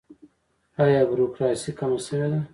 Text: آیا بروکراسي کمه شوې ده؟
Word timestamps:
آیا 0.83 1.01
بروکراسي 1.11 1.71
کمه 1.79 1.99
شوې 2.05 2.27
ده؟ 2.31 2.39